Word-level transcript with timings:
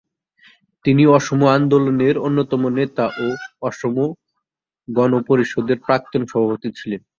তিনি 0.85 1.03
অসম 1.17 1.41
আন্দোলন-এর 1.55 2.15
অন্যতম 2.27 2.61
নেতা 2.77 3.05
ও 3.17 3.27
অসম 3.61 3.95
গণ 4.87 5.11
পরিষদের 5.27 5.77
প্রাক্তন 5.85 6.21
সভাপতি 6.31 6.69
ছিলেন। 6.79 7.01